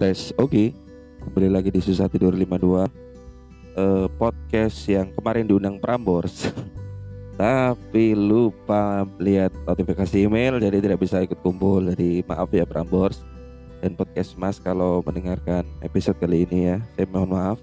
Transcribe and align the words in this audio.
oke 0.00 0.72
kembali 1.20 1.52
lagi 1.52 1.68
di 1.68 1.76
susah 1.84 2.08
tidur 2.08 2.32
52 2.32 2.88
eh, 3.76 4.08
podcast 4.16 4.88
yang 4.88 5.12
kemarin 5.12 5.44
diundang 5.44 5.76
Prambors. 5.76 6.48
Tapi 7.40 8.16
lupa 8.16 9.04
lihat 9.20 9.52
notifikasi 9.68 10.24
email 10.24 10.56
jadi 10.56 10.80
tidak 10.80 11.04
bisa 11.04 11.20
ikut 11.20 11.36
kumpul. 11.44 11.84
Jadi 11.92 12.24
maaf 12.24 12.48
ya 12.48 12.64
Prambors. 12.64 13.20
Dan 13.84 13.92
podcast 13.92 14.40
Mas 14.40 14.56
kalau 14.56 15.04
mendengarkan 15.04 15.68
episode 15.84 16.16
kali 16.16 16.48
ini 16.48 16.72
ya 16.72 16.76
saya 16.96 17.04
mohon 17.12 17.36
maaf. 17.36 17.58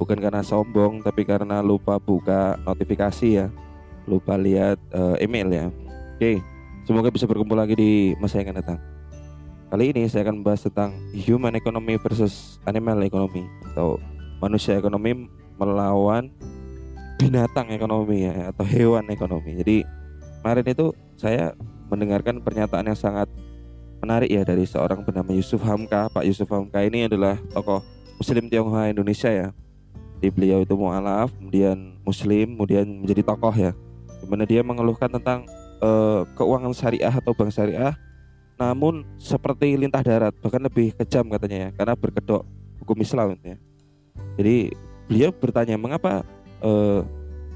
Bukan 0.00 0.16
karena 0.16 0.40
sombong 0.40 1.04
tapi 1.04 1.28
karena 1.28 1.60
lupa 1.60 2.00
buka 2.00 2.56
notifikasi 2.64 3.28
ya. 3.36 3.46
Lupa 4.08 4.40
lihat 4.40 4.80
eh, 4.96 5.28
email 5.28 5.48
ya. 5.52 5.66
Oke 6.16 6.40
semoga 6.88 7.12
bisa 7.12 7.28
berkumpul 7.28 7.60
lagi 7.60 7.76
di 7.76 7.92
masa 8.16 8.40
yang 8.40 8.48
akan 8.48 8.58
datang 8.64 8.91
Kali 9.72 9.88
ini 9.88 10.04
saya 10.04 10.28
akan 10.28 10.44
membahas 10.44 10.68
tentang 10.68 10.92
human 11.16 11.56
economy 11.56 11.96
versus 11.96 12.60
animal 12.68 13.00
economy 13.08 13.48
atau 13.72 13.96
manusia 14.36 14.76
ekonomi 14.76 15.32
melawan 15.56 16.28
binatang 17.16 17.72
ekonomi 17.72 18.28
ya 18.28 18.52
atau 18.52 18.68
hewan 18.68 19.08
ekonomi. 19.08 19.56
Jadi 19.56 19.80
kemarin 20.44 20.66
itu 20.68 20.92
saya 21.16 21.56
mendengarkan 21.88 22.44
pernyataan 22.44 22.92
yang 22.92 23.00
sangat 23.00 23.32
menarik 24.04 24.28
ya 24.28 24.44
dari 24.44 24.68
seorang 24.68 25.08
bernama 25.08 25.32
Yusuf 25.32 25.64
Hamka. 25.64 26.12
Pak 26.12 26.28
Yusuf 26.28 26.52
Hamka 26.52 26.84
ini 26.84 27.08
adalah 27.08 27.40
tokoh 27.56 27.80
Muslim 28.20 28.52
Tionghoa 28.52 28.92
Indonesia 28.92 29.32
ya. 29.32 29.56
Di 30.20 30.28
beliau 30.28 30.60
itu 30.60 30.76
mualaf, 30.76 31.32
kemudian 31.40 31.96
Muslim, 32.04 32.60
kemudian 32.60 32.84
menjadi 33.08 33.24
tokoh 33.24 33.56
ya. 33.56 33.72
Di 34.20 34.28
mana 34.28 34.44
dia 34.44 34.60
mengeluhkan 34.60 35.08
tentang 35.08 35.48
uh, 35.80 36.28
keuangan 36.36 36.76
syariah 36.76 37.14
atau 37.16 37.32
bank 37.32 37.56
syariah 37.56 37.96
namun 38.62 39.02
seperti 39.18 39.74
lintah 39.74 40.06
darat 40.06 40.30
bahkan 40.38 40.62
lebih 40.62 40.94
kejam 40.94 41.26
katanya 41.26 41.58
ya 41.58 41.68
karena 41.74 41.94
berkedok 41.98 42.46
hukum 42.78 42.98
Islam 43.02 43.34
ya. 43.42 43.58
Jadi 44.38 44.70
beliau 45.10 45.34
bertanya 45.34 45.74
mengapa 45.74 46.22
eh, 46.62 47.02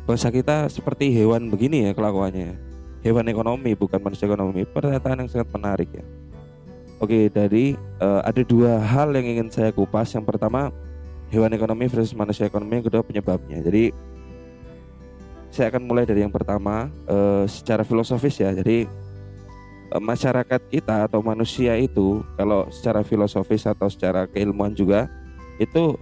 bangsa 0.03 0.34
kita 0.34 0.67
seperti 0.67 1.14
hewan 1.14 1.47
begini 1.47 1.91
ya 1.91 1.92
kelakuannya 1.95 2.58
hewan 3.06 3.30
ekonomi 3.30 3.78
bukan 3.78 4.03
manusia 4.03 4.27
ekonomi. 4.27 4.67
Pernyataan 4.67 5.22
yang 5.22 5.30
sangat 5.30 5.48
menarik 5.55 5.89
ya. 5.95 6.05
Oke 6.98 7.30
dari 7.30 7.78
eh, 7.78 8.20
ada 8.27 8.42
dua 8.42 8.83
hal 8.83 9.14
yang 9.14 9.39
ingin 9.39 9.48
saya 9.55 9.70
kupas. 9.70 10.11
Yang 10.11 10.34
pertama 10.34 10.75
hewan 11.30 11.55
ekonomi 11.55 11.86
versus 11.86 12.19
manusia 12.19 12.50
ekonomi 12.50 12.83
yang 12.83 12.86
kedua 12.91 13.06
penyebabnya. 13.06 13.62
Jadi 13.62 13.95
saya 15.55 15.70
akan 15.70 15.86
mulai 15.86 16.02
dari 16.02 16.27
yang 16.27 16.34
pertama 16.34 16.91
eh, 17.06 17.47
secara 17.47 17.86
filosofis 17.86 18.42
ya. 18.42 18.50
Jadi 18.50 19.05
masyarakat 19.95 20.61
kita 20.70 21.06
atau 21.06 21.23
manusia 21.23 21.79
itu 21.79 22.23
kalau 22.34 22.67
secara 22.75 23.06
filosofis 23.06 23.65
atau 23.67 23.87
secara 23.87 24.27
keilmuan 24.27 24.75
juga 24.75 25.06
itu 25.62 25.95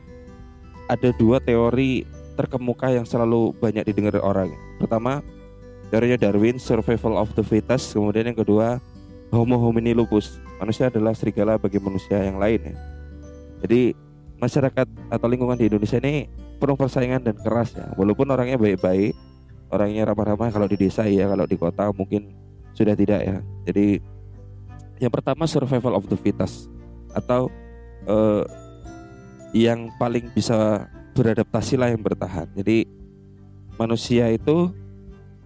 ada 0.89 1.13
dua 1.17 1.41
teori 1.41 2.05
terkemuka 2.35 2.91
yang 2.91 3.07
selalu 3.07 3.55
banyak 3.57 3.87
didengar 3.87 4.19
orang. 4.21 4.51
Pertama, 4.77 5.23
teorinya 5.89 6.19
Darwin, 6.19 6.59
survival 6.59 7.17
of 7.17 7.33
the 7.39 7.45
fittest. 7.47 7.95
Kemudian 7.95 8.35
yang 8.35 8.39
kedua, 8.39 8.83
Homo 9.33 9.59
homini 9.59 9.95
lupus. 9.97 10.39
Manusia 10.63 10.87
adalah 10.87 11.15
serigala 11.15 11.59
bagi 11.59 11.83
manusia 11.83 12.23
yang 12.23 12.39
lain 12.39 12.71
ya. 12.71 12.75
Jadi 13.67 13.97
masyarakat 14.39 14.87
atau 15.11 15.27
lingkungan 15.27 15.57
di 15.59 15.67
Indonesia 15.67 15.99
ini 15.99 16.29
penuh 16.61 16.77
persaingan 16.79 17.23
dan 17.25 17.37
keras 17.39 17.75
ya. 17.75 17.91
Walaupun 17.99 18.31
orangnya 18.31 18.61
baik-baik, 18.61 19.17
orangnya 19.73 20.07
ramah-ramah 20.13 20.53
kalau 20.55 20.69
di 20.71 20.77
desa 20.79 21.09
ya, 21.09 21.27
kalau 21.27 21.49
di 21.49 21.57
kota 21.59 21.91
mungkin 21.91 22.31
sudah 22.75 22.95
tidak 22.99 23.21
ya. 23.23 23.39
Jadi 23.71 24.03
yang 24.99 25.11
pertama 25.11 25.47
survival 25.47 25.97
of 25.99 26.07
the 26.11 26.19
fittest 26.19 26.71
atau 27.15 27.51
uh, 28.07 28.43
yang 29.55 29.91
paling 29.97 30.27
bisa 30.35 30.91
beradaptasi 31.15 31.79
lah 31.79 31.95
yang 31.95 32.03
bertahan. 32.03 32.51
Jadi 32.59 32.87
manusia 33.79 34.31
itu 34.35 34.75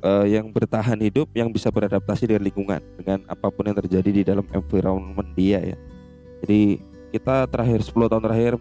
uh, 0.00 0.25
yang 0.25 0.48
bertahan 0.48 0.97
hidup 1.00 1.28
yang 1.36 1.53
bisa 1.53 1.69
beradaptasi 1.69 2.28
dengan 2.28 2.44
lingkungan 2.48 2.80
dengan 2.97 3.19
apa 3.28 3.53
pun 3.53 3.69
yang 3.69 3.76
terjadi 3.76 4.10
di 4.10 4.22
dalam 4.24 4.44
environment 4.53 5.28
dia 5.36 5.60
ya. 5.60 5.78
Jadi 6.44 6.80
kita 7.12 7.48
terakhir 7.48 7.80
10 7.84 8.10
tahun 8.12 8.24
terakhir 8.24 8.53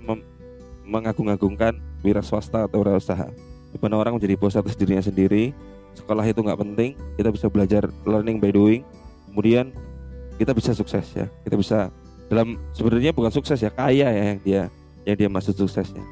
mengagung-agungkan 0.88 1.80
wira 2.00 2.24
swasta 2.24 2.64
atau 2.68 2.80
wirausaha 2.80 3.28
di 3.72 3.78
mana 3.78 4.00
orang 4.00 4.16
menjadi 4.16 4.40
bos 4.40 4.56
atas 4.56 4.80
dirinya 4.80 5.04
sendiri 5.04 5.52
sekolah 5.98 6.24
itu 6.24 6.40
nggak 6.40 6.60
penting 6.62 6.92
kita 7.18 7.30
bisa 7.34 7.48
belajar 7.50 7.90
learning 8.06 8.38
by 8.38 8.54
doing. 8.54 8.82
Kemudian 9.34 9.74
kita 10.38 10.54
bisa 10.54 10.72
sukses 10.78 11.06
ya. 11.18 11.26
Kita 11.42 11.58
bisa 11.58 11.90
dalam 12.30 12.60
sebenarnya 12.76 13.16
bukan 13.16 13.32
sukses 13.34 13.58
ya 13.58 13.72
kaya 13.74 14.08
ya 14.12 14.24
yang 14.36 14.40
dia 14.46 14.64
yang 15.08 15.18
dia 15.18 15.30
masuk 15.32 15.58
suksesnya. 15.58 16.04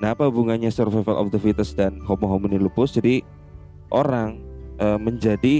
Nah 0.00 0.12
apa 0.12 0.28
hubungannya 0.28 0.68
survival 0.72 1.18
of 1.20 1.28
the 1.32 1.40
fittest 1.40 1.76
dan 1.76 2.00
homo 2.04 2.28
homini 2.28 2.56
lupus? 2.60 2.94
Jadi 2.94 3.20
orang 3.92 4.40
e, 4.76 4.86
menjadi 5.00 5.54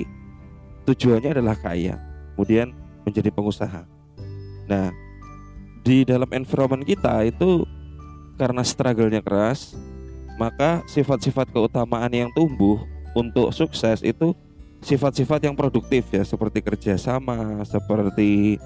tujuannya 0.86 1.36
adalah 1.36 1.56
kaya 1.58 1.98
kemudian 2.34 2.72
menjadi 3.02 3.28
pengusaha. 3.32 3.82
Nah 4.70 4.94
di 5.82 6.06
dalam 6.06 6.28
environment 6.30 6.84
kita 6.86 7.26
itu 7.26 7.66
karena 8.36 8.62
struggle-nya 8.62 9.24
keras 9.24 9.74
maka 10.36 10.84
sifat-sifat 10.84 11.48
keutamaan 11.48 12.12
yang 12.12 12.30
tumbuh 12.36 12.84
untuk 13.16 13.48
sukses 13.56 14.04
itu 14.04 14.36
sifat-sifat 14.84 15.40
yang 15.48 15.56
produktif 15.56 16.04
ya 16.12 16.20
seperti 16.20 16.60
kerjasama, 16.60 17.64
seperti 17.64 18.60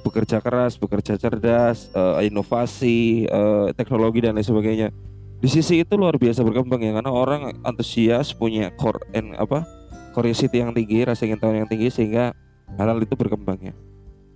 bekerja 0.00 0.40
keras, 0.40 0.80
bekerja 0.80 1.20
cerdas, 1.20 1.92
uh, 1.92 2.24
inovasi, 2.24 3.28
uh, 3.28 3.68
teknologi 3.76 4.24
dan 4.24 4.32
lain 4.32 4.46
sebagainya. 4.48 4.88
Di 5.42 5.50
sisi 5.50 5.84
itu 5.84 5.92
luar 5.98 6.16
biasa 6.16 6.40
berkembang 6.40 6.80
ya 6.80 6.96
karena 6.96 7.12
orang 7.12 7.52
antusias 7.66 8.32
punya 8.32 8.72
core 8.78 9.04
and 9.12 9.36
apa 9.36 9.68
curiosity 10.16 10.64
yang 10.64 10.72
tinggi, 10.72 11.04
rasa 11.04 11.28
ingin 11.28 11.40
tahu 11.40 11.52
yang 11.52 11.68
tinggi 11.68 11.92
sehingga 11.92 12.32
hal-hal 12.80 12.96
itu 13.04 13.12
berkembang 13.12 13.60
ya. 13.60 13.74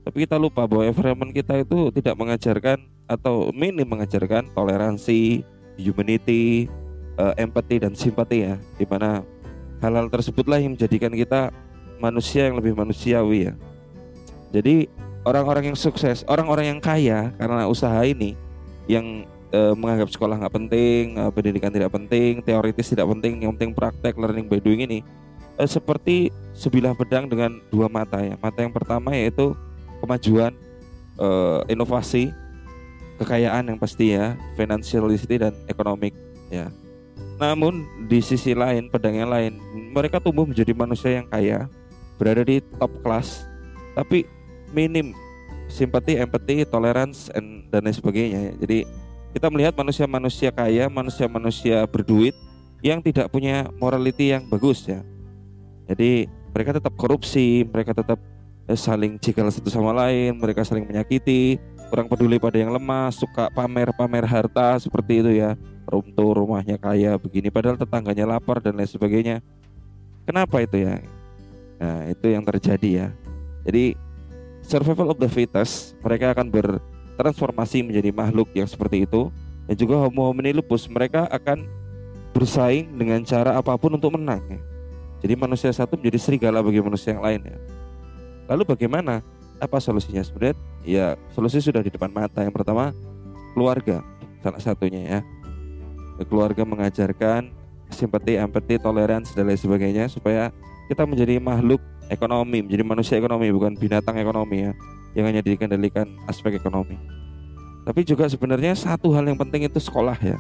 Tapi 0.07 0.29
kita 0.29 0.37
lupa 0.39 0.69
bahwa 0.69 0.87
environment 0.87 1.33
kita 1.35 1.63
itu 1.63 1.91
tidak 1.91 2.15
mengajarkan 2.15 2.79
atau 3.11 3.51
minim 3.51 3.87
mengajarkan 3.87 4.51
toleransi, 4.55 5.43
humanity, 5.79 6.71
uh, 7.19 7.35
empathy 7.35 7.83
dan 7.83 7.93
simpati 7.97 8.47
ya, 8.47 8.55
di 8.79 8.87
mana 8.87 9.25
hal-hal 9.81 10.07
tersebutlah 10.09 10.61
yang 10.61 10.75
menjadikan 10.75 11.13
kita 11.13 11.53
manusia 12.01 12.49
yang 12.49 12.57
lebih 12.57 12.77
manusiawi 12.77 13.53
ya. 13.53 13.55
Jadi 14.53 14.89
orang-orang 15.27 15.75
yang 15.75 15.79
sukses 15.79 16.23
orang-orang 16.31 16.77
yang 16.77 16.81
kaya 16.81 17.35
karena 17.35 17.67
usaha 17.67 17.99
ini 18.07 18.39
yang 18.87 19.27
e, 19.51 19.61
menganggap 19.75 20.09
sekolah 20.13 20.39
nggak 20.39 20.55
penting 20.55 21.03
e, 21.19 21.23
pendidikan 21.35 21.73
tidak 21.75 21.91
penting 21.91 22.41
teoritis 22.47 22.95
tidak 22.95 23.11
penting 23.11 23.43
yang 23.43 23.53
penting 23.59 23.75
praktek 23.75 24.15
learning 24.15 24.47
by 24.47 24.63
doing 24.63 24.87
ini 24.87 25.03
e, 25.59 25.63
seperti 25.67 26.31
sebilah 26.55 26.95
pedang 26.95 27.27
dengan 27.27 27.59
dua 27.69 27.91
mata 27.91 28.23
ya. 28.23 28.39
Mata 28.39 28.63
yang 28.63 28.73
pertama 28.73 29.13
yaitu 29.13 29.53
kemajuan 29.99 30.55
e, 31.19 31.29
inovasi 31.75 32.31
kekayaan 33.19 33.73
yang 33.73 33.79
pasti 33.81 34.13
ya 34.13 34.37
financiality 34.55 35.37
dan 35.41 35.53
ekonomik 35.67 36.13
ya 36.53 36.69
namun 37.37 37.85
di 38.09 38.25
sisi 38.25 38.57
lain, 38.57 38.89
pedang 38.89 39.17
yang 39.17 39.31
lain, 39.31 39.61
mereka 39.93 40.17
tumbuh 40.17 40.49
menjadi 40.49 40.73
manusia 40.73 41.21
yang 41.21 41.29
kaya, 41.29 41.69
berada 42.17 42.43
di 42.45 42.65
top 42.81 42.93
kelas, 43.05 43.45
tapi 43.93 44.25
minim 44.73 45.13
simpati, 45.69 46.17
empati, 46.17 46.65
tolerance, 46.65 47.29
dan 47.69 47.81
lain 47.85 47.97
sebagainya. 47.97 48.57
Jadi 48.57 48.89
kita 49.37 49.53
melihat 49.53 49.77
manusia-manusia 49.77 50.49
kaya, 50.49 50.89
manusia-manusia 50.89 51.85
berduit 51.85 52.33
yang 52.81 53.05
tidak 53.05 53.29
punya 53.29 53.69
morality 53.77 54.33
yang 54.33 54.49
bagus 54.49 54.89
ya. 54.89 55.05
Jadi 55.87 56.25
mereka 56.57 56.81
tetap 56.81 56.97
korupsi, 56.97 57.69
mereka 57.69 57.93
tetap 57.93 58.17
eh, 58.65 58.79
saling 58.79 59.21
cikal 59.21 59.53
satu 59.53 59.69
sama 59.69 59.93
lain, 59.93 60.41
mereka 60.41 60.65
saling 60.65 60.89
menyakiti, 60.89 61.61
kurang 61.87 62.11
peduli 62.11 62.37
pada 62.37 62.59
yang 62.59 62.75
lemah, 62.75 63.09
suka 63.15 63.49
pamer-pamer 63.55 64.27
harta 64.27 64.77
seperti 64.83 65.23
itu 65.23 65.31
ya. 65.39 65.55
Runtuh 65.87 66.43
rumahnya 66.43 66.77
kaya 66.77 67.15
begini. 67.17 67.49
Padahal 67.49 67.79
tetangganya 67.79 68.27
lapar 68.27 68.59
dan 68.59 68.75
lain 68.75 68.91
sebagainya. 68.91 69.39
Kenapa 70.27 70.59
itu 70.61 70.83
ya? 70.83 70.99
Nah 71.79 72.11
itu 72.11 72.27
yang 72.27 72.43
terjadi 72.43 72.89
ya. 72.91 73.07
Jadi 73.63 73.95
survival 74.67 75.15
of 75.15 75.19
the 75.23 75.31
fittest 75.31 75.95
mereka 76.03 76.35
akan 76.35 76.51
bertransformasi 76.51 77.87
menjadi 77.87 78.11
makhluk 78.11 78.51
yang 78.53 78.67
seperti 78.67 79.07
itu. 79.07 79.31
Dan 79.67 79.75
juga 79.75 79.99
homo 79.99 80.31
homini 80.31 80.55
lupus 80.55 80.87
mereka 80.87 81.27
akan 81.27 81.67
bersaing 82.37 82.93
dengan 83.01 83.25
cara 83.25 83.57
apa 83.57 83.73
pun 83.81 83.97
untuk 83.97 84.13
menang 84.13 84.45
ya. 84.45 84.61
jadi 85.25 85.35
manusia 85.41 85.73
satu 85.73 85.97
menjadi 85.97 86.21
serigala 86.21 86.61
bagi 86.61 86.85
manusia 86.85 87.17
yang 87.17 87.25
lain 87.25 87.41
ya. 87.49 87.57
Lalu 88.53 88.63
bagaimana 88.77 89.25
apa 89.57 89.81
solusinya 89.81 90.21
sebenarnya 90.21 90.57
ya 90.85 91.07
solusi 91.33 91.61
sudah 91.61 91.81
di 91.81 91.89
depan 91.89 92.13
mata 92.13 92.45
yang 92.45 92.53
pertama 92.53 92.93
keluarga 93.57 94.05
salah 94.45 94.61
satunya 94.61 95.01
ya 95.03 95.21
keluarga 96.25 96.65
mengajarkan 96.65 97.53
simpati, 97.93 98.41
empati, 98.41 98.81
toleransi 98.81 99.37
dan 99.37 99.47
lain 99.47 99.61
sebagainya 99.61 100.05
supaya 100.09 100.51
kita 100.89 101.05
menjadi 101.05 101.39
makhluk 101.39 101.83
ekonomi, 102.09 102.65
menjadi 102.65 102.85
manusia 102.87 103.15
ekonomi 103.19 103.51
bukan 103.51 103.75
binatang 103.77 104.17
ekonomi 104.17 104.71
ya 104.71 104.73
yang 105.19 105.27
hanya 105.29 105.43
dikendalikan 105.43 106.07
aspek 106.31 106.57
ekonomi. 106.57 106.97
Tapi 107.87 108.03
juga 108.03 108.27
sebenarnya 108.27 108.75
satu 108.75 109.15
hal 109.15 109.27
yang 109.27 109.39
penting 109.39 109.67
itu 109.67 109.79
sekolah 109.79 110.19
ya. 110.19 110.39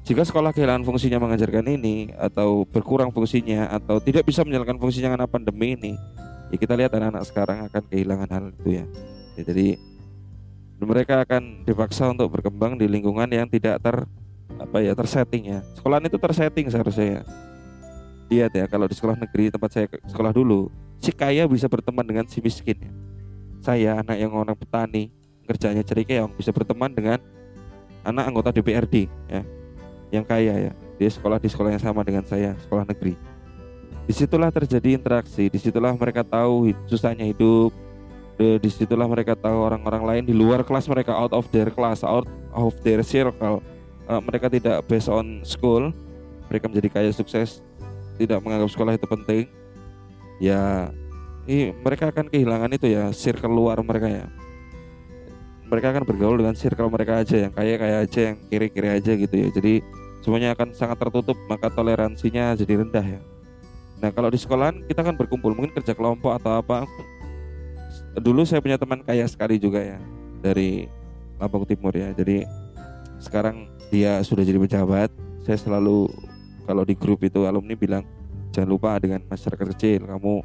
Jika 0.00 0.24
sekolah 0.24 0.56
kehilangan 0.56 0.82
fungsinya 0.82 1.20
mengajarkan 1.20 1.68
ini 1.76 2.10
atau 2.16 2.64
berkurang 2.64 3.12
fungsinya 3.12 3.68
atau 3.68 4.00
tidak 4.00 4.24
bisa 4.24 4.40
menjalankan 4.42 4.80
fungsinya 4.80 5.12
karena 5.12 5.28
pandemi 5.28 5.76
ini, 5.76 5.92
ya 6.50 6.56
kita 6.58 6.74
lihat 6.76 6.90
anak-anak 6.94 7.24
sekarang 7.26 7.58
akan 7.70 7.82
kehilangan 7.88 8.28
hal 8.30 8.44
itu 8.54 8.82
ya. 8.82 8.84
ya 9.38 9.42
jadi 9.46 9.66
mereka 10.80 11.22
akan 11.22 11.64
dipaksa 11.68 12.08
untuk 12.08 12.32
berkembang 12.32 12.80
di 12.80 12.88
lingkungan 12.88 13.28
yang 13.28 13.44
tidak 13.46 13.78
ter 13.84 14.08
apa 14.56 14.76
ya 14.80 14.92
tersetting 14.96 15.56
ya. 15.56 15.60
Sekolahan 15.76 16.08
itu 16.08 16.16
tersetting 16.16 16.66
seharusnya 16.72 17.06
ya. 17.06 17.22
Lihat 18.30 18.52
ya 18.56 18.64
kalau 18.64 18.88
di 18.88 18.96
sekolah 18.96 19.16
negeri 19.18 19.52
tempat 19.52 19.70
saya 19.76 19.86
sekolah 20.08 20.32
dulu, 20.32 20.72
si 20.96 21.12
kaya 21.12 21.44
bisa 21.44 21.68
berteman 21.68 22.04
dengan 22.06 22.24
si 22.24 22.40
miskin 22.40 22.80
ya. 22.80 22.92
Saya 23.60 23.90
anak 24.00 24.16
yang 24.16 24.32
orang 24.32 24.56
petani, 24.56 25.12
kerjanya 25.44 25.84
cari 25.84 26.06
keong 26.08 26.32
bisa 26.38 26.48
berteman 26.48 26.94
dengan 26.94 27.20
anak 28.06 28.24
anggota 28.30 28.54
DPRD 28.54 29.10
ya 29.28 29.42
yang 30.10 30.24
kaya 30.26 30.70
ya 30.70 30.72
dia 30.96 31.10
sekolah 31.10 31.42
di 31.42 31.48
sekolah 31.50 31.74
yang 31.74 31.82
sama 31.82 32.06
dengan 32.06 32.24
saya 32.26 32.56
sekolah 32.66 32.86
negeri 32.86 33.14
di 34.08 34.12
situlah 34.16 34.50
terjadi 34.50 34.96
interaksi 34.96 35.46
di 35.46 35.58
situlah 35.60 35.92
mereka 35.94 36.24
tahu 36.24 36.72
susahnya 36.88 37.26
hidup 37.28 37.70
di 38.40 38.70
situlah 38.72 39.04
mereka 39.04 39.36
tahu 39.36 39.68
orang-orang 39.68 40.02
lain 40.08 40.24
di 40.24 40.32
luar 40.32 40.64
kelas 40.64 40.88
mereka 40.88 41.12
out 41.12 41.28
of 41.36 41.44
their 41.52 41.68
class 41.68 42.00
out 42.00 42.24
of 42.56 42.72
their 42.80 43.04
circle. 43.04 43.60
Uh, 44.10 44.18
mereka 44.24 44.50
tidak 44.50 44.82
based 44.90 45.06
on 45.06 45.44
school 45.46 45.92
mereka 46.50 46.66
menjadi 46.66 46.88
kaya 46.90 47.10
sukses 47.14 47.62
tidak 48.18 48.42
menganggap 48.42 48.66
sekolah 48.72 48.98
itu 48.98 49.06
penting 49.06 49.44
ya 50.42 50.90
ini 51.46 51.70
mereka 51.78 52.10
akan 52.10 52.26
kehilangan 52.26 52.74
itu 52.74 52.90
ya 52.90 53.12
circle 53.12 53.52
luar 53.52 53.78
mereka 53.84 54.08
ya. 54.08 54.26
Mereka 55.70 55.86
akan 55.94 56.02
bergaul 56.02 56.34
dengan 56.42 56.58
circle 56.58 56.90
mereka 56.90 57.22
aja 57.22 57.46
yang 57.46 57.52
kaya 57.54 57.78
kaya 57.78 57.96
aja 58.02 58.20
yang 58.34 58.36
kiri 58.50 58.66
kiri 58.72 58.88
aja 58.90 59.12
gitu 59.14 59.34
ya. 59.36 59.48
Jadi 59.54 59.84
semuanya 60.24 60.56
akan 60.56 60.72
sangat 60.74 60.96
tertutup 60.98 61.36
maka 61.46 61.70
toleransinya 61.70 62.56
jadi 62.56 62.82
rendah 62.82 63.04
ya 63.04 63.20
nah 64.00 64.08
kalau 64.10 64.32
di 64.32 64.40
sekolahan 64.40 64.80
kita 64.88 65.04
kan 65.04 65.14
berkumpul 65.14 65.52
mungkin 65.52 65.72
kerja 65.76 65.92
kelompok 65.92 66.40
atau 66.40 66.58
apa. 66.60 66.88
Dulu 68.16 68.42
saya 68.42 68.58
punya 68.58 68.74
teman 68.74 69.06
kaya 69.06 69.22
sekali 69.30 69.60
juga 69.60 69.78
ya 69.78 69.98
dari 70.42 70.90
Lampung 71.38 71.64
Timur 71.68 71.94
ya. 71.94 72.10
Jadi 72.16 72.42
sekarang 73.20 73.70
dia 73.92 74.18
sudah 74.24 74.42
jadi 74.42 74.58
pejabat. 74.58 75.12
Saya 75.44 75.56
selalu 75.60 76.10
kalau 76.64 76.82
di 76.82 76.96
grup 76.96 77.22
itu 77.22 77.44
alumni 77.46 77.76
bilang 77.76 78.04
jangan 78.50 78.68
lupa 78.68 78.96
dengan 78.98 79.22
masyarakat 79.28 79.66
kecil 79.76 80.08
kamu 80.08 80.42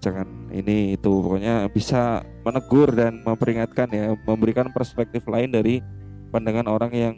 jangan 0.00 0.26
ini 0.54 0.94
itu. 0.96 1.10
Pokoknya 1.10 1.66
bisa 1.72 2.24
menegur 2.44 2.94
dan 2.94 3.20
memperingatkan 3.24 3.88
ya 3.90 4.14
memberikan 4.24 4.70
perspektif 4.70 5.26
lain 5.26 5.50
dari 5.50 5.82
pandangan 6.30 6.70
orang 6.70 6.92
yang 6.94 7.14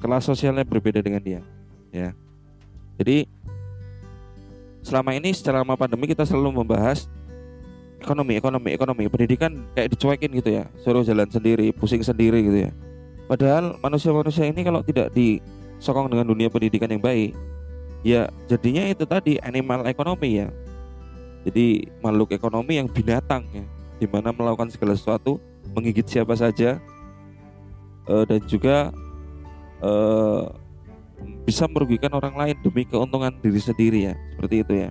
kelas 0.00 0.28
sosialnya 0.28 0.64
berbeda 0.64 1.00
dengan 1.04 1.22
dia 1.22 1.40
ya. 1.92 2.10
Jadi 2.96 3.28
selama 4.86 5.10
ini 5.18 5.34
secara 5.34 5.66
lama 5.66 5.74
pandemi 5.74 6.06
kita 6.06 6.22
selalu 6.22 6.62
membahas 6.62 7.10
ekonomi 7.98 8.38
ekonomi 8.38 8.70
ekonomi. 8.70 9.10
Pendidikan 9.10 9.66
kayak 9.74 9.98
dicuekin 9.98 10.30
gitu 10.38 10.62
ya. 10.62 10.70
Suruh 10.78 11.02
jalan 11.02 11.26
sendiri 11.26 11.74
pusing 11.74 12.06
sendiri 12.06 12.38
gitu 12.46 12.58
ya. 12.66 12.72
Padahal 13.26 13.74
manusia-manusia 13.82 14.46
ini 14.46 14.62
kalau 14.62 14.86
tidak 14.86 15.10
disokong 15.10 16.06
dengan 16.06 16.30
dunia 16.30 16.46
pendidikan 16.46 16.86
yang 16.86 17.02
baik 17.02 17.34
ya 18.06 18.30
jadinya 18.46 18.86
itu 18.86 19.02
tadi 19.02 19.42
animal 19.42 19.82
ekonomi 19.90 20.46
ya. 20.46 20.48
Jadi 21.42 21.90
makhluk 21.98 22.30
ekonomi 22.30 22.78
yang 22.78 22.86
binatang 22.86 23.42
ya. 23.50 23.66
Di 23.98 24.06
mana 24.06 24.30
melakukan 24.30 24.70
segala 24.70 24.94
sesuatu 24.94 25.42
menggigit 25.74 26.06
siapa 26.06 26.38
saja 26.38 26.78
uh, 28.06 28.22
dan 28.22 28.38
juga 28.46 28.94
uh, 29.82 30.46
bisa 31.46 31.64
merugikan 31.70 32.10
orang 32.14 32.34
lain 32.34 32.56
demi 32.60 32.82
keuntungan 32.82 33.30
diri 33.38 33.60
sendiri 33.62 33.98
ya. 34.12 34.14
Seperti 34.34 34.54
itu 34.66 34.72
ya. 34.74 34.90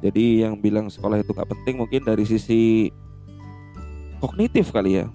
Jadi 0.00 0.24
yang 0.42 0.56
bilang 0.56 0.88
sekolah 0.88 1.20
itu 1.20 1.30
gak 1.36 1.48
penting 1.48 1.78
mungkin 1.78 2.00
dari 2.02 2.24
sisi 2.24 2.88
kognitif 4.20 4.72
kali 4.72 5.00
ya 5.00 5.06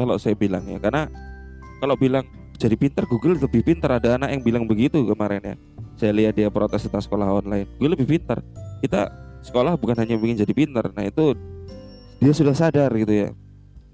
kalau 0.00 0.16
saya 0.16 0.32
bilang 0.32 0.64
ya. 0.64 0.80
Karena 0.80 1.10
kalau 1.78 1.94
bilang 1.98 2.24
jadi 2.56 2.72
pinter 2.74 3.04
Google 3.04 3.36
lebih 3.36 3.60
pintar. 3.60 4.00
Ada 4.00 4.16
anak 4.16 4.32
yang 4.32 4.42
bilang 4.42 4.64
begitu 4.64 5.04
kemarin 5.04 5.42
ya. 5.42 5.56
Saya 5.96 6.12
lihat 6.12 6.36
dia 6.36 6.48
protes 6.48 6.84
tentang 6.88 7.04
sekolah 7.04 7.28
online. 7.40 7.68
Google 7.76 8.00
lebih 8.00 8.16
pintar. 8.16 8.40
Kita 8.80 9.12
sekolah 9.44 9.78
bukan 9.78 9.94
hanya 10.02 10.18
ingin 10.18 10.42
jadi 10.42 10.50
pinter 10.50 10.90
nah 10.90 11.06
itu 11.06 11.38
dia 12.18 12.32
sudah 12.32 12.56
sadar 12.56 12.90
gitu 12.96 13.12
ya. 13.12 13.28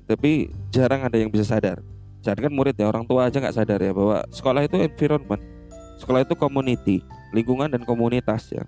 Tapi 0.06 0.50
jarang 0.70 1.06
ada 1.06 1.18
yang 1.18 1.30
bisa 1.30 1.46
sadar 1.46 1.91
Jangan 2.22 2.48
kan 2.48 2.52
murid 2.54 2.78
ya 2.78 2.86
orang 2.86 3.02
tua 3.02 3.26
aja 3.26 3.42
nggak 3.42 3.56
sadar 3.58 3.82
ya 3.82 3.90
bahwa 3.90 4.22
sekolah 4.30 4.62
itu 4.62 4.78
environment, 4.78 5.42
sekolah 5.98 6.22
itu 6.22 6.34
community, 6.38 6.96
lingkungan 7.34 7.66
dan 7.66 7.82
komunitas 7.82 8.54
ya. 8.54 8.62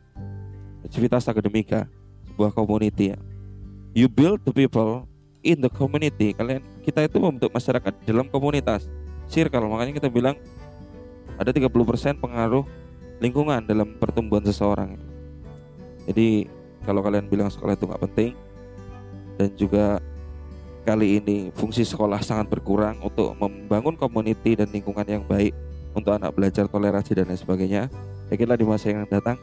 Aktivitas 0.83 1.31
akademika, 1.31 1.87
sebuah 2.35 2.51
community 2.51 3.15
ya. 3.15 3.19
You 3.95 4.11
build 4.11 4.43
the 4.43 4.51
people 4.51 5.07
in 5.47 5.63
the 5.63 5.71
community. 5.71 6.35
Kalian 6.35 6.67
kita 6.83 7.07
itu 7.07 7.23
membentuk 7.23 7.55
masyarakat 7.55 7.95
dalam 8.03 8.27
komunitas, 8.27 8.91
circle. 9.31 9.71
Makanya 9.71 10.03
kita 10.03 10.11
bilang 10.11 10.35
ada 11.39 11.55
30% 11.55 11.71
pengaruh 12.19 12.67
lingkungan 13.23 13.63
dalam 13.63 13.95
pertumbuhan 14.03 14.43
seseorang. 14.43 14.99
Jadi 16.11 16.51
kalau 16.83 17.07
kalian 17.07 17.31
bilang 17.31 17.49
sekolah 17.49 17.79
itu 17.79 17.87
nggak 17.87 18.03
penting 18.11 18.31
dan 19.39 19.49
juga 19.55 19.87
kali 20.85 21.19
ini 21.19 21.49
fungsi 21.57 21.83
sekolah 21.83 22.21
sangat 22.21 22.53
berkurang 22.53 23.01
untuk 23.01 23.33
membangun 23.41 23.97
community 23.97 24.53
dan 24.53 24.69
lingkungan 24.69 25.09
yang 25.09 25.25
baik 25.25 25.57
untuk 25.97 26.13
anak 26.13 26.37
belajar 26.37 26.69
toleransi 26.69 27.17
dan 27.17 27.33
lain 27.33 27.41
sebagainya. 27.41 27.83
Yakinlah 28.29 28.61
di 28.61 28.67
masa 28.69 28.93
yang 28.93 29.09
datang 29.09 29.41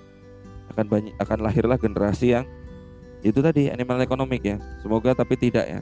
akan 0.69 0.85
banyak 0.87 1.13
akan 1.17 1.37
lahirlah 1.41 1.81
generasi 1.81 2.37
yang 2.37 2.45
itu 3.25 3.41
tadi 3.41 3.73
animal 3.73 3.97
economic 4.05 4.41
ya. 4.45 4.57
Semoga 4.85 5.17
tapi 5.17 5.33
tidak 5.33 5.65
ya. 5.65 5.81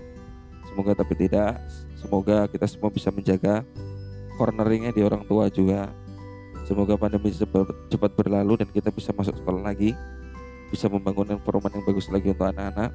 Semoga 0.72 0.96
tapi 0.96 1.14
tidak. 1.20 1.60
Semoga 2.00 2.48
kita 2.48 2.66
semua 2.66 2.90
bisa 2.92 3.12
menjaga 3.12 3.68
corneringnya 4.40 4.96
di 4.96 5.04
orang 5.04 5.28
tua 5.28 5.52
juga. 5.52 5.92
Semoga 6.64 6.96
pandemi 6.96 7.36
cepat, 7.36 7.68
cepat 7.92 8.12
berlalu 8.16 8.64
dan 8.64 8.70
kita 8.72 8.94
bisa 8.94 9.10
masuk 9.12 9.34
sekolah 9.42 9.74
lagi, 9.74 9.98
bisa 10.70 10.86
membangun 10.86 11.36
environment 11.36 11.74
yang 11.74 11.86
bagus 11.88 12.08
lagi 12.14 12.30
untuk 12.30 12.46
anak-anak 12.46 12.94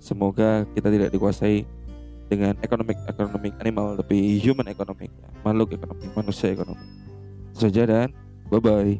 Semoga 0.00 0.64
kita 0.72 0.88
tidak 0.88 1.12
dikuasai 1.12 1.68
dengan 2.32 2.56
ekonomi 2.64 2.96
ekonomi 3.04 3.52
animal 3.60 4.00
tapi 4.00 4.40
human 4.40 4.64
economic 4.72 5.12
makhluk 5.44 5.76
ekonomi 5.76 6.08
manusia 6.16 6.56
ekonomi. 6.56 6.80
Saja 7.52 7.84
dan 7.84 8.08
bye 8.48 8.58
bye 8.58 8.96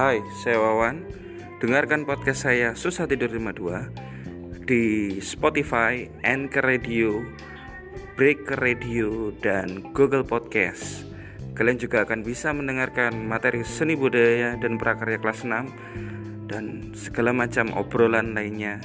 Hai, 0.00 0.24
saya 0.40 0.56
Wawan. 0.56 1.04
Dengarkan 1.60 2.08
podcast 2.08 2.48
saya 2.48 2.72
Susah 2.72 3.04
Tidur 3.04 3.28
52 3.36 4.64
di 4.64 5.18
Spotify, 5.20 6.08
Anchor 6.24 6.64
Radio, 6.64 7.20
Break 8.20 8.52
Radio, 8.60 9.32
dan 9.40 9.80
Google 9.96 10.28
Podcast. 10.28 11.08
Kalian 11.56 11.80
juga 11.80 12.04
akan 12.04 12.20
bisa 12.20 12.52
mendengarkan 12.52 13.16
materi 13.16 13.64
seni 13.64 13.96
budaya 13.96 14.60
dan 14.60 14.76
prakarya 14.76 15.16
kelas 15.16 15.48
6 15.48 16.44
dan 16.44 16.92
segala 16.92 17.32
macam 17.32 17.72
obrolan 17.72 18.36
lainnya 18.36 18.76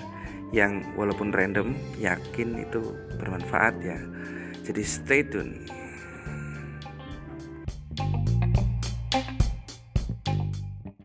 yang 0.55 0.87
walaupun 0.95 1.35
random 1.35 1.75
yakin 1.99 2.63
itu 2.63 2.79
bermanfaat 3.19 3.75
ya. 3.83 3.99
Jadi 4.63 4.81
stay 4.87 5.27
tune. 5.27 5.67